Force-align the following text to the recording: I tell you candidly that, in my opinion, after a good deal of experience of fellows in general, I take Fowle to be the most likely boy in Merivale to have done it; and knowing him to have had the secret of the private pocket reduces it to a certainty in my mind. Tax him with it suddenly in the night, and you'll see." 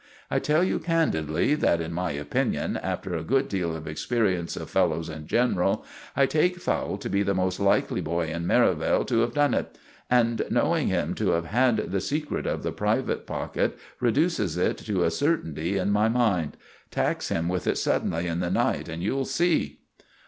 I 0.31 0.39
tell 0.39 0.63
you 0.63 0.79
candidly 0.79 1.53
that, 1.53 1.79
in 1.79 1.93
my 1.93 2.09
opinion, 2.13 2.75
after 2.75 3.13
a 3.13 3.21
good 3.21 3.47
deal 3.47 3.75
of 3.75 3.85
experience 3.85 4.55
of 4.57 4.67
fellows 4.71 5.09
in 5.09 5.27
general, 5.27 5.85
I 6.15 6.25
take 6.25 6.59
Fowle 6.59 6.97
to 6.97 7.07
be 7.07 7.21
the 7.21 7.35
most 7.35 7.59
likely 7.59 8.01
boy 8.01 8.25
in 8.29 8.47
Merivale 8.47 9.05
to 9.05 9.19
have 9.19 9.35
done 9.35 9.53
it; 9.53 9.77
and 10.09 10.41
knowing 10.49 10.87
him 10.87 11.13
to 11.13 11.33
have 11.33 11.45
had 11.45 11.91
the 11.91 12.01
secret 12.01 12.47
of 12.47 12.63
the 12.63 12.71
private 12.71 13.27
pocket 13.27 13.77
reduces 13.99 14.57
it 14.57 14.79
to 14.79 15.03
a 15.03 15.11
certainty 15.11 15.77
in 15.77 15.91
my 15.91 16.09
mind. 16.09 16.57
Tax 16.89 17.29
him 17.29 17.47
with 17.47 17.67
it 17.67 17.77
suddenly 17.77 18.25
in 18.25 18.39
the 18.39 18.49
night, 18.49 18.89
and 18.89 19.03
you'll 19.03 19.23
see." 19.25 19.81